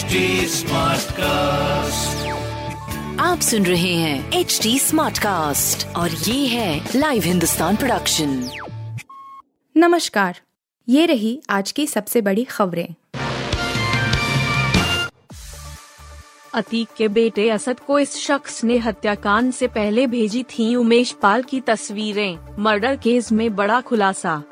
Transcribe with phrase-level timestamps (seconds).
[0.00, 0.06] HD
[1.12, 2.28] cast
[3.20, 8.50] आप सुन रहे हैं एच डी स्मार्ट कास्ट और ये है लाइव हिंदुस्तान प्रोडक्शन
[9.76, 10.40] नमस्कार
[10.88, 12.94] ये रही आज की सबसे बड़ी खबरें।
[16.54, 21.42] अतीक के बेटे असद को इस शख्स ने हत्याकांड से पहले भेजी थी उमेश पाल
[21.42, 24.42] की तस्वीरें मर्डर केस में बड़ा खुलासा।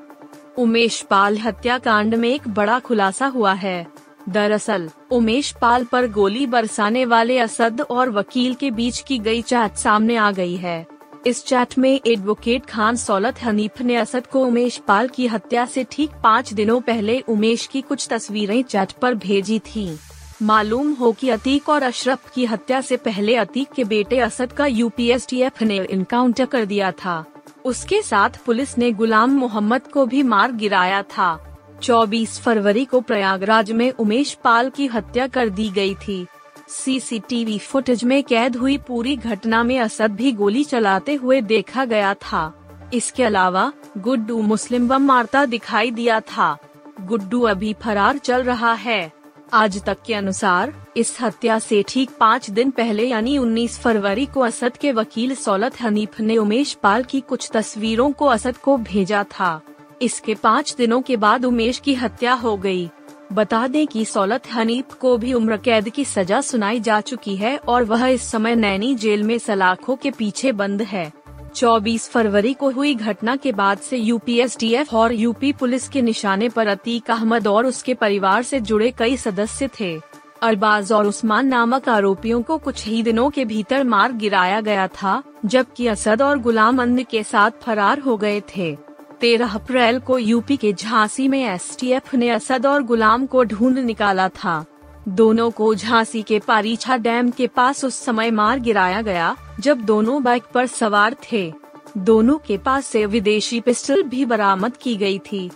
[0.59, 7.05] उमेश पाल हत्याकांड में एक बड़ा खुलासा हुआ है। दरअसल, उमेश पाल पर गोली बरसाने
[7.05, 10.87] वाले असद और वकील के बीच की गई चैट सामने आ गई है।
[11.27, 15.87] इस चैट में एडवोकेट खान सौलत हनीफ ने असद को उमेश पाल की हत्या से
[15.91, 19.99] ठीक पाँच दिनों पहले उमेश की कुछ तस्वीरें चैट पर भेजी थी।
[20.43, 24.67] मालूम हो कि अतीक और अशरफ की हत्या से पहले अतीक के बेटे असद का
[24.67, 27.27] यूपीएसटीएफ ने इनकाउंटर कर दिया था।
[27.65, 31.48] उसके साथ पुलिस ने गुलाम मोहम्मद को भी मार गिराया था।
[31.83, 36.27] 24 फरवरी को प्रयागराज में उमेश पाल की हत्या कर दी गई थी।
[36.69, 42.15] सीसीटीवी फुटेज में कैद हुई पूरी घटना में असद भी गोली चलाते हुए देखा गया
[42.15, 42.55] था।
[42.95, 46.59] इसके अलावा, गुड्डू मुस्लिम बम मारता दिखाई दिया था।
[47.01, 49.13] गुड्डू अभी फरार चल रहा है।
[49.53, 54.41] आज तक के अनुसार, इस हत्या से ठीक पाँच दिन पहले यानी 19 फरवरी को
[54.41, 59.25] असद के वकील सौलत हनीफ ने उमेश पाल की कुछ तस्वीरों को असद को भेजा
[59.25, 59.61] था।
[60.03, 62.91] इसके पाँच दिनों के बाद उमेश की हत्या हो गई।
[63.33, 67.57] बता दें कि सौलत हनीफ को भी उम्र कैद की सजा सुनाई जा चुकी है
[67.59, 71.13] और वह इस समय नैनी जेल में सलाखों के पीछे बंद है।
[71.55, 76.67] 24 फरवरी को हुई घटना के बाद से यूपीएसटीएफ और यूपी पुलिस के निशाने पर
[76.67, 80.01] अतीक अहमद और उसके परिवार से जुड़े कई सदस्य थे।
[80.43, 85.23] अरबाज और उस्मान नामक आरोपियों को कुछ ही दिनों के भीतर मार गिराया गया था,
[85.45, 88.88] जबकि असद और गुलाम अंद के साथ फरार हो गए थे।
[89.21, 94.29] तेरह अप्रैल को यूपी के झांसी में एसटीएफ ने असद और गुलाम को ढूंढ निकाला
[94.29, 94.65] था।
[95.09, 100.23] दोनों को झांसी के पारीछा डैम के पास उस समय मार गिराया गया, जब दोनों
[100.23, 101.53] बाइक पर सवार थे।
[101.99, 105.51] दोनों के पास से विदेशी पिस्टल भी बरामद की गई थी।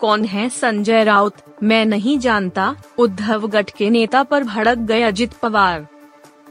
[0.00, 1.36] कौन है संजय राउत?
[1.62, 5.86] मैं नहीं जानता, उद्धव गठ के नेता पर भड़क गए अजित पवार।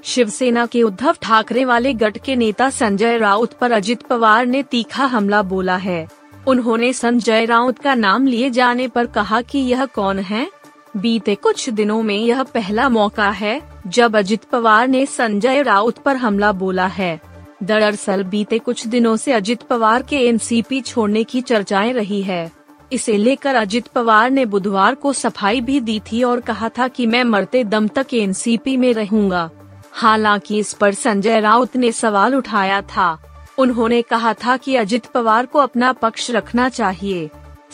[0.05, 5.05] शिवसेना के उद्धव ठाकरे वाले गट के नेता संजय राउत पर अजित पवार ने तीखा
[5.05, 6.07] हमला बोला है।
[6.47, 10.51] उन्होंने संजय राउत का नाम लिए जाने पर कहा कि यह कौन है?
[10.97, 16.15] बीते कुछ दिनों में यह पहला मौका है, जब अजित पवार ने संजय राउत पर
[16.15, 17.21] हमला बोला है।
[17.63, 22.51] दरअसल बीते कुछ दिनों से अजित पवार के एनसीपी छोड़ने की चर्चाएँ रही है।
[22.93, 27.05] इसे लेकर अजित पवार ने बुधवार को सफ़ाई भी दी थी और कहा था कि
[27.07, 29.49] मैं मरते दम तक एनसीपी में रहूँगा।
[29.95, 33.17] हालाँकि इस पर संजय राउत ने सवाल उठाया था।
[33.57, 37.29] उन्होंने कहा था कि अजित पवार को अपना पक्ष रखना चाहिए।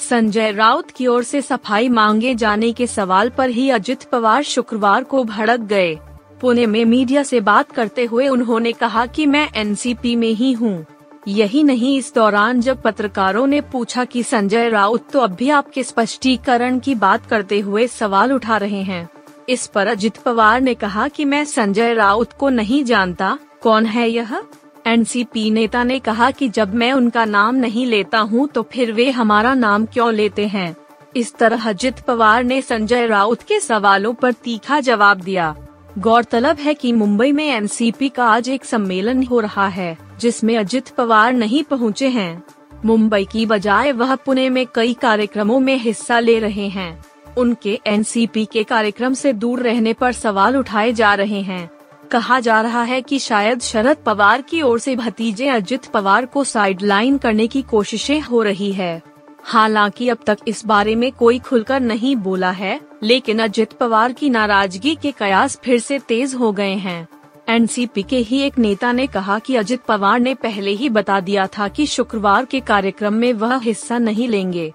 [0.09, 5.03] संजय राउत की ओर से सफ़ाई मांगे जाने के सवाल पर ही अजित पवार शुक्रवार
[5.03, 5.97] को भड़क गए।
[6.41, 10.85] पुणे में मीडिया से बात करते हुए उन्होंने कहा कि मैं एनसीपी में ही हूँ।
[11.27, 15.83] यही नहीं, इस दौरान जब पत्रकारों ने पूछा कि संजय राउत तो अब भी आपके
[15.83, 19.09] स्पष्टीकरण की बात करते हुए सवाल उठा रहे हैं।
[19.49, 24.09] इस पर अजित पवार ने कहा कि मैं संजय राउत को नहीं जानता, कौन है
[24.09, 24.41] यह?
[24.87, 29.09] एनसीपी नेता ने कहा कि जब मैं उनका नाम नहीं लेता हूँ तो फिर वे
[29.09, 30.75] हमारा नाम क्यों लेते हैं?
[31.15, 35.55] इस तरह अजित पवार ने संजय राउत के सवालों पर तीखा जवाब दिया।
[35.97, 40.89] गौरतलब है कि मुंबई में एनसीपी का आज एक सम्मेलन हो रहा है, जिसमें अजित
[40.89, 42.43] पवार नहीं पहुँचे हैं।
[42.85, 47.03] मुंबई की बजाय वह पुणे में कई कार्यक्रमों में हिस्सा ले रहे हैं।
[47.37, 51.69] उनके एनसीपी के कार्यक्रम से दूर रहने पर सवाल उठाए जा रहे हैं।
[52.11, 56.43] कहा जा रहा है कि शायद शरद पवार की ओर से भतीजे अजित पवार को
[56.43, 59.01] साइडलाइन करने की कोशिशें हो रही है।
[59.43, 64.29] हालाँकि अब तक इस बारे में कोई खुलकर नहीं बोला है, लेकिन अजित पवार की
[64.29, 67.07] नाराज़गी के कयास फिर से तेज हो गए हैं।
[67.49, 71.47] एनसीपी के ही एक नेता ने कहा कि अजित पवार ने पहले ही बता दिया
[71.47, 74.73] था कि शुक्रवार के कार्यक्रम में वह हिस्सा नहीं लेंगे।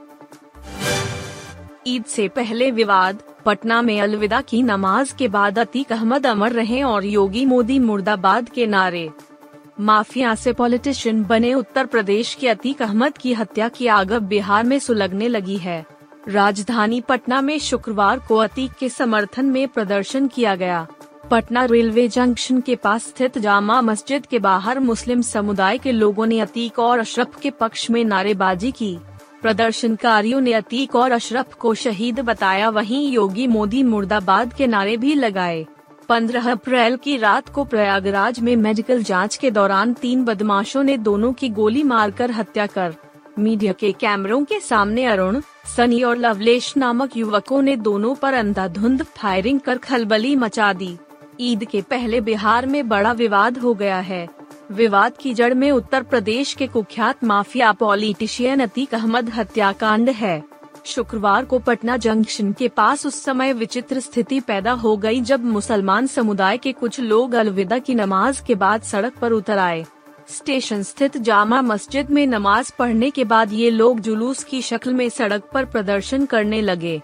[1.87, 6.83] ईद से पहले विवाद, पटना में अलविदा की नमाज़ के बाद अतीक अहमद अमर रहे
[6.83, 9.11] और योगी मोदी मुर्दाबाद के नारे।
[9.81, 14.79] माफिया से पॉलिटिशियन बने उत्तर प्रदेश के अतीक अहमद की हत्या की आग बिहार में
[14.79, 15.85] सुलगने लगी है।
[16.29, 20.87] राजधानी पटना में शुक्रवार को अतीक के समर्थन में प्रदर्शन किया गया।
[21.31, 26.41] पटना रेलवे जंक्शन के पास स्थित जामा मस्जिद के बाहर मुस्लिम समुदाय के लोगों ने
[26.41, 28.99] अतीक और अशरफ के पक्ष में नारेबाजी की।
[29.43, 35.15] प्रदर्शनकारियों ने अतीक और अशरफ को शहीद बताया। वहीं योगी मोदी मुर्दाबाद के नारे भी
[35.15, 35.67] लगाए।
[36.09, 41.33] 15 अप्रैल की रात को प्रयागराज में मेडिकल जाँच के दौरान तीन बदमाशों ने दोनों
[41.33, 42.95] की गोली मारकर हत्या कर।
[43.39, 45.41] मीडिया के कैमरों के सामने अरुण,
[45.77, 50.97] सनी और लवलेश नामक युवकों ने दोनों पर अंधाधुंध फायरिंग कर खलबली मचा दी।
[51.41, 54.36] ईद के पहले बिहार में बड़ा विवाद हो गया है।
[54.73, 60.43] विवाद की जड़ में उत्तर प्रदेश के कुख्यात माफिया पॉलिटिशियन अतीक अहमद हत्याकांड है।
[60.85, 66.07] शुक्रवार को पटना जंक्शन के पास उस समय विचित्र स्थिति पैदा हो गई जब मुसलमान
[66.07, 69.87] समुदाय के कुछ लोग अलविदा की नमाज़ के बाद सड़क पर उतर आए।
[70.29, 75.09] स्टेशन स्थित जामा मस्जिद में नमाज़ पढ़ने के बाद ये लोग जुलूस की शक्ल में
[75.09, 77.03] सड़क पर प्रदर्शन करने लगे।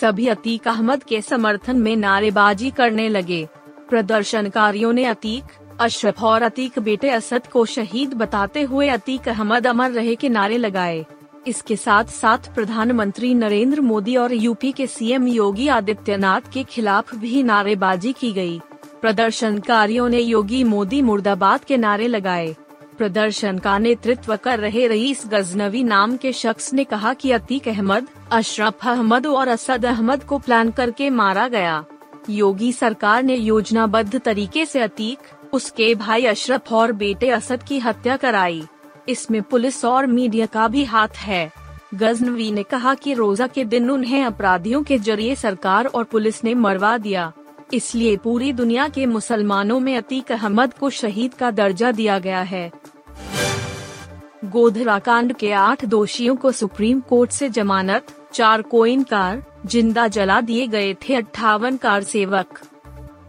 [0.00, 3.48] सभी अतीक अहमद के समर्थन में नारेबाजी करने लगे।
[3.88, 5.44] प्रदर्शनकारियों ने अतीक
[5.82, 10.58] अशरफ और अतीक बेटे असद को शहीद बताते हुए अतीक अहमद अमर रहे के नारे
[10.58, 11.04] लगाए।
[11.46, 17.42] इसके साथ साथ प्रधानमंत्री नरेंद्र मोदी और यूपी के सीएम योगी आदित्यनाथ के खिलाफ भी
[17.42, 18.60] नारेबाजी की गई।
[19.00, 22.54] प्रदर्शनकारियों ने योगी मोदी मुर्दाबाद के नारे लगाए।
[22.98, 28.08] प्रदर्शन का नेतृत्व कर रहे रईस गजनवी नाम के शख्स ने कहा कि अतीक अहमद,
[28.32, 31.84] अशरफ अहमद और असद अहमद को प्लान करके मारा गया।
[32.30, 35.18] योगी सरकार ने योजनाबद्ध तरीके से अतीक
[35.52, 38.62] उसके भाई अशरफ और बेटे असद की हत्या कराई।
[39.08, 41.50] इसमें पुलिस और मीडिया का भी हाथ है।
[41.94, 46.54] गजनवी ने कहा कि रोजा के दिन उन्हें अपराधियों के ज़रिए सरकार और पुलिस ने
[46.54, 47.32] मरवा दिया।
[47.72, 52.70] इसलिए पूरी दुनिया के मुसलमानों में अतीक अहमद को शहीद का दर्जा दिया गया है।
[54.44, 60.40] गोधरा कांड के आठ दोषियों को सुप्रीम कोर्ट से जमानत, चार कोइन कार ज़िंदा जला
[60.40, 62.60] दिए गए थे अट्ठावन कार सेवक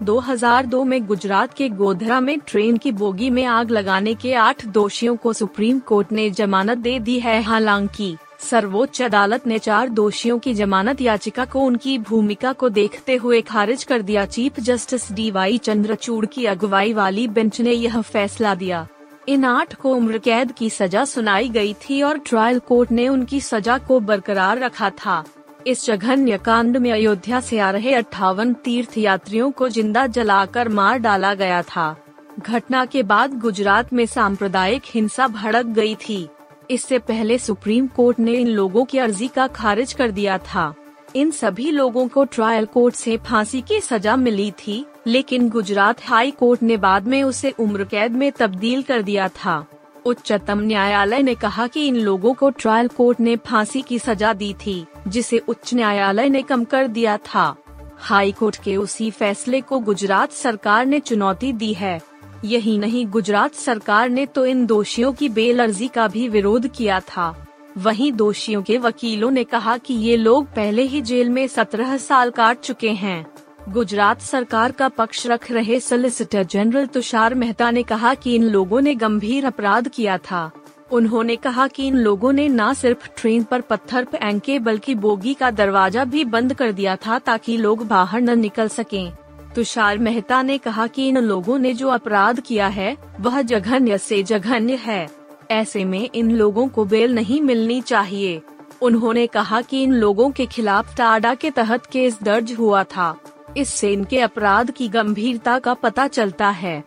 [0.03, 5.15] 2002 में गुजरात के गोधरा में ट्रेन की बोगी में आग लगाने के आठ दोषियों
[5.15, 10.53] को सुप्रीम कोर्ट ने जमानत दे दी है। हालाँकि, सर्वोच्च अदालत ने चार दोषियों की
[10.53, 15.57] जमानत याचिका को उनकी भूमिका को देखते हुए खारिज कर दिया। Chief justice D Y
[15.57, 18.87] Chandrachud की अगुवाई वाली बेंच ने यह फैसला दिया।
[19.27, 23.41] इन आठ को उम्र कैद की सजा सुनाई गई थी और ट्रायल कोर्ट ने उनकी
[23.41, 25.23] सजा को बरकरार रखा था।
[25.67, 30.97] इस जघन्य कांड में अयोध्या से आ रहे अट्ठावन तीर्थ यात्रियों को ज़िंदा जलाकर मार
[30.97, 31.95] डाला गया था।
[32.39, 36.27] घटना के बाद गुजरात में सांप्रदायिक हिंसा भड़क गई थी।
[36.71, 40.73] इससे पहले सुप्रीम कोर्ट ने इन लोगों की अर्जी का खारिज कर दिया था।
[41.15, 46.31] इन सभी लोगों को ट्रायल कोर्ट से फांसी की सजा मिली थी, लेकिन गुजरात हाई
[46.31, 49.65] कोर्ट ने बाद में उसे उम्र कैद में तब्दील कर दिया था।
[50.05, 54.53] उच्चतम न्यायालय ने कहा कि इन लोगों को ट्रायल कोर्ट ने फांसी की सजा दी
[54.53, 57.55] थी, जिसे उच्च न्यायालय ने कम कर दिया था।
[57.97, 62.01] हाई कोर्ट के उसी फैसले को गुजरात सरकार ने चुनौती दी है।
[62.45, 66.99] यही नहीं, गुजरात सरकार ने तो इन दोषियों की बेल अर्जी का भी विरोध किया
[66.99, 67.47] था।
[67.77, 72.29] वहीं दोषियों के वकीलों ने कहा कि ये लोग पहले ही जेल में सत्रह साल
[72.29, 73.32] काट चुके हैं।
[73.69, 78.81] गुजरात सरकार का पक्ष रख रहे सोलिसिटर जनरल तुषार मेहता ने कहा कि इन लोगों
[78.81, 80.51] ने गंभीर अपराध किया था।
[80.91, 85.51] उन्होंने कहा कि इन लोगों ने न सिर्फ़ ट्रेन पर पत्थर फेंके बल्कि बोगी का
[85.51, 89.13] दरवाज़ा भी बंद कर दिया था ताकि लोग बाहर न निकल सकें।
[89.55, 94.23] तुषार मेहता ने कहा कि इन लोगों ने जो अपराध किया है, वह जघन्य से
[94.23, 95.09] जघन्य है।
[95.51, 98.41] ऐसे में इन लोगों को बेल नहीं मिलनी चाहिए।
[98.81, 103.15] उन्होंने कहा कि इन लोगों के खिलाफ टाडा के तहत केस दर्ज हुआ था।
[103.57, 106.83] इससे इनके अपराध की गंभीरता का पता चलता है।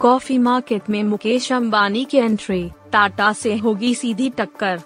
[0.00, 4.80] कॉफ़ी मार्केट में मुकेश अंबानी की एंट्री, टाटा से होगी सीधी टक्कर।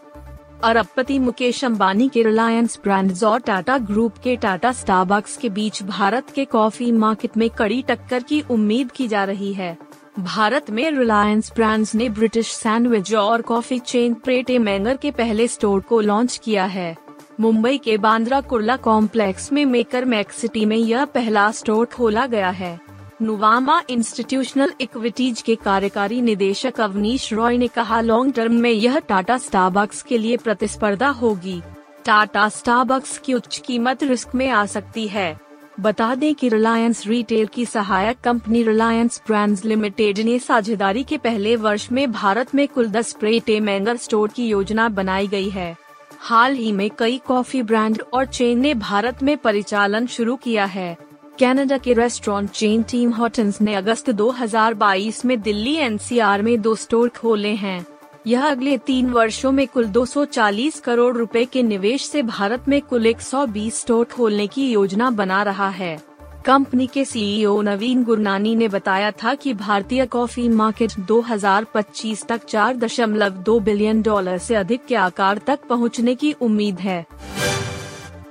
[0.65, 6.31] अरबपति मुकेश अंबानी के रिलायंस ब्रांड्स और टाटा ग्रुप के टाटा स्टारबक्स के बीच भारत
[6.31, 9.77] के कॉफ़ी मार्केट में कड़ी टक्कर की उम्मीद की जा रही है।
[10.19, 15.81] भारत में रिलायंस ब्रांड्स ने ब्रिटिश सैंडविच और coffee chain Pret a Manger के पहले स्टोर
[15.81, 16.97] को लॉन्च किया है।
[17.43, 22.51] मुंबई के बांद्रा कुर्ला कॉम्प्लेक्स में मेकर मैक सिटी में यह पहला स्टोर खोला गया
[22.51, 22.79] है।
[23.23, 29.39] नुवामा इंस्टीट्यूशनल इक्विटीज के कार्यकारी निदेशक अवनीश रॉय ने कहा, लॉन्ग टर्म में यह टाटा
[29.39, 31.61] स्टारबक्स के लिए प्रतिस्पर्धा होगी।
[32.05, 35.41] टाटा स्टारबक्स की उच्च कीमत रिस्क में आ सकती है।
[35.81, 41.57] बता दें कि रिलायंस रिटेल की सहायक कंपनी रिलायंस ब्रांड्स लिमिटेड ने साझेदारी के पहले
[41.57, 45.82] वर्ष में भारत में कुल दस प्रेटे मैंगर स्टोर की योजना बनाई गई है।
[46.25, 50.97] हाल ही में कई कॉफ़ी ब्रांड और चेन ने भारत में परिचालन शुरू किया है।
[51.41, 57.09] कनाडा के रेस्टोरेंट चेन टीम हॉटन्स ने अगस्त 2022 में दिल्ली एनसीआर में दो स्टोर
[57.09, 57.87] खोले हैं।
[58.27, 63.07] यह अगले तीन वर्षों में कुल 240 करोड़ रुपए के निवेश से भारत में कुल
[63.07, 66.12] 120 स्टोर खोलने की योजना बना रहा है।
[66.45, 73.61] कंपनी के सीईओ नवीन गुरनानी ने बताया था कि भारतीय कॉफ़ी मार्केट 2025 तक 4.2
[73.61, 77.07] बिलियन डॉलर से अधिक के आकार तक पहुँचने की उम्मीद है।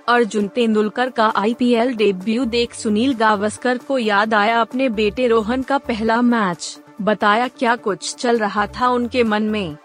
[0.08, 5.78] अर्जुन तेंदुलकर का आईपीएल डेब्यू देख सुनील गावस्कर को याद आया अपने बेटे रोहन का
[5.78, 9.78] पहला मैच। बताया क्या कुछ चल रहा था उनके मन में?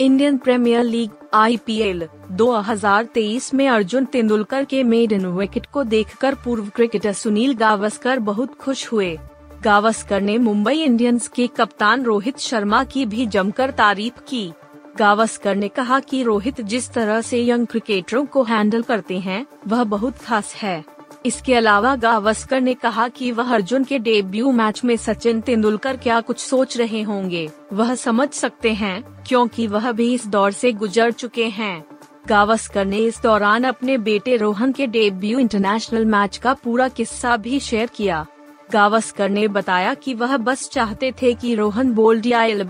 [0.00, 7.12] इंडियन प्रीमियर लीग आईपीएल 2023 में अर्जुन तेंदुलकर के मेडन विकेट को देखकर पूर्व क्रिकेटर
[7.12, 9.18] सुनील गावस्कर बहुत खुश हुए।
[9.64, 14.52] गावस्कर ने मुंबई इंडियंस के कप्तान रोहित शर्मा की भी जमकर तारीफ़ की।
[14.98, 19.84] गावस्कर ने कहा कि रोहित जिस तरह से यंग क्रिकेटरों को हैंडल करते हैं, वह
[19.84, 24.96] बहुत खास है। इसके अलावा गावस्कर ने कहा कि वह अर्जुन के डेब्यू मैच में
[24.96, 30.26] सचिन तेंदुलकर क्या कुछ सोच रहे होंगे। वह समझ सकते हैं, क्योंकि वह भी इस
[30.26, 31.84] दौर से गुजर चुके हैं।
[32.28, 37.60] गावस्कर ने इस दौरान अपने बेटे रोहन के डेब्यू इंटरनेशनल मैच का पूरा किस्सा भी
[37.60, 38.26] शेयर किया।
[38.72, 42.60] गावस्कर ने बताया कि वह बस चाहते थे कि रोहन बोल्ड या एल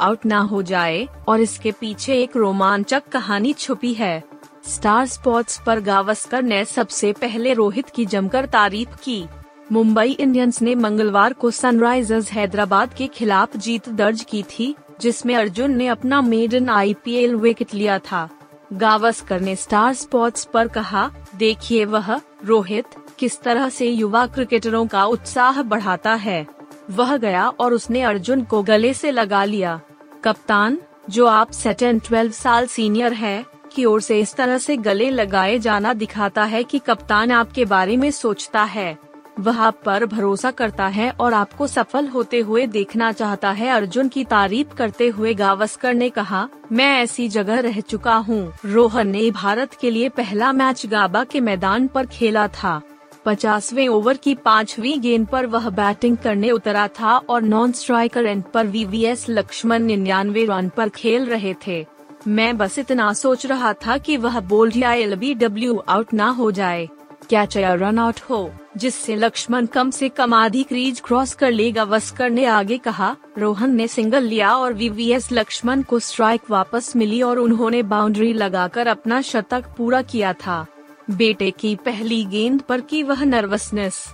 [0.00, 4.31] आउट न हो जाए, और इसके पीछे एक रोमांचक कहानी छुपी है।
[4.66, 9.24] स्टार स्पोर्ट्स पर गावस्कर ने सबसे पहले रोहित की जमकर तारीफ़ की।
[9.72, 15.70] मुंबई इंडियंस ने मंगलवार को सनराइजर्स हैदराबाद के खिलाफ जीत दर्ज की थी, जिसमें अर्जुन
[15.76, 18.28] ने अपना मेडन आईपीएल विकेट लिया था।
[18.72, 22.84] गावस्कर ने स्टार स्पोर्ट्स पर कहा, देखिए वह, रोहित,
[23.18, 26.46] किस तरह से युवा क्रिकेटरों का उत्साह बढ़ाता है।
[26.90, 29.80] वह गया और उसने अर्जुन को गले से लगा लिया।
[30.24, 30.78] कप्तान,
[31.10, 35.58] जो आप सेटेन ट्वेल्व साल सीनियर है की ओर से इस तरह से गले लगाए
[35.58, 38.96] जाना दिखाता है कि कप्तान आपके बारे में सोचता है।
[39.40, 44.08] वह आप पर भरोसा करता है और आपको सफल होते हुए देखना चाहता है। अर्जुन
[44.08, 49.30] की तारीफ़ करते हुए गावस्कर ने कहा, मैं ऐसी जगह रह चुका हूँ। रोहन ने
[49.30, 52.80] भारत के लिए पहला मैच गाबा के मैदान पर खेला था।
[53.24, 58.42] पचासवे ओवर की पांचवी गेंद पर वह बैटिंग करने उतरा था और नॉन स्ट्राइकर एंड
[58.44, 61.86] पर वीवीएस लक्ष्मण निन्यानवे रन पर खेल रहे थे।
[62.28, 66.28] मैं बस इतना सोच रहा था कि वह बोल्ड या एल बी डब्ल्यू आउट ना
[66.28, 66.88] हो जाए।
[67.30, 68.50] कैच या रन आउट हो?
[68.76, 73.74] जिससे लक्ष्मण कम से कम आधी क्रीज क्रॉस कर लेगा। वस्कर ने आगे कहा, रोहन
[73.74, 79.20] ने सिंगल लिया और वीवीएस लक्ष्मण को स्ट्राइक वापस मिली और उन्होंने बाउंड्री लगाकर अपना
[79.20, 80.66] शतक पूरा किया था।
[81.10, 84.04] बेटे की पहली गेंद पर की वह नर्वसनेस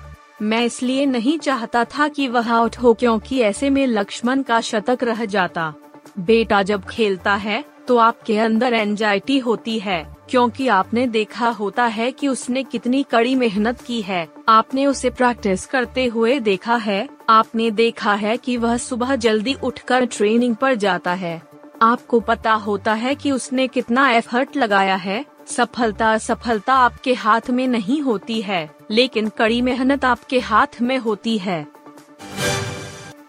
[0.42, 4.98] मैं इसलिए नहीं चाहता था कि वह आउट हो, क्योंकि ऐसे में लक्ष्मण का शतक
[5.02, 5.74] रह जाता।
[6.18, 12.10] बेटा जब खेलता है तो आपके अंदर एंजाइटी होती है, क्योंकि आपने देखा होता है
[12.12, 17.70] कि उसने कितनी कड़ी मेहनत की है। आपने उसे प्रैक्टिस करते हुए देखा है, आपने
[17.70, 21.40] देखा है कि वह सुबह जल्दी उठकर ट्रेनिंग पर जाता है।
[21.82, 27.66] आपको पता होता है कि उसने कितना एफर्ट लगाया है, सफलता असफलता आपके हाथ में
[27.68, 31.66] नहीं होती है, लेकिन कड़ी मेहनत आपके हाथ में होती है।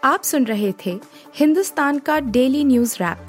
[0.04, 1.00] आप सुन रहे थे
[1.36, 3.29] हिंदुस्तान का डेली न्यूज़ रैप